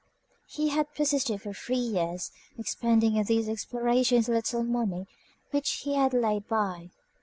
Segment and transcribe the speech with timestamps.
[0.47, 5.05] He had persisted for three years, expending in these explorations the little money
[5.51, 6.89] which he had laid by.